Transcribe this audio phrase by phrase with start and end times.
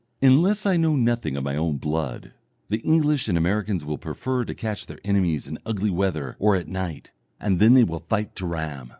[0.23, 2.31] Unless I know nothing of my own blood,
[2.69, 6.67] the English and Americans will prefer to catch their enemies in ugly weather or at
[6.67, 8.89] night, and then they will fight to ram.